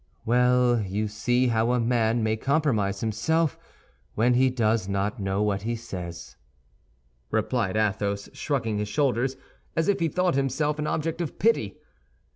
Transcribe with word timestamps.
"Well, 0.25 0.81
you 0.81 1.07
see 1.07 1.49
how 1.49 1.73
a 1.73 1.79
man 1.79 2.23
may 2.23 2.35
compromise 2.35 3.01
himself 3.01 3.59
when 4.15 4.33
he 4.33 4.49
does 4.49 4.87
not 4.89 5.19
know 5.19 5.43
what 5.43 5.61
he 5.61 5.75
says," 5.75 6.37
replied 7.29 7.77
Athos, 7.77 8.27
shrugging 8.33 8.79
his 8.79 8.87
shoulders 8.89 9.37
as 9.75 9.87
if 9.87 9.99
he 9.99 10.07
thought 10.07 10.33
himself 10.33 10.79
an 10.79 10.87
object 10.87 11.21
of 11.21 11.37
pity. 11.37 11.77